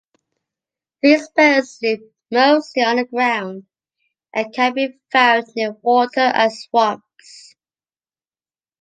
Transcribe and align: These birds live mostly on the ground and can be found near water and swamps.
These 1.03 1.29
birds 1.29 1.77
live 1.83 1.99
mostly 2.31 2.81
on 2.81 2.95
the 2.95 3.05
ground 3.05 3.67
and 4.33 4.51
can 4.51 4.73
be 4.73 4.99
found 5.11 5.45
near 5.55 5.73
water 5.73 6.21
and 6.21 6.51
swamps. 6.51 7.55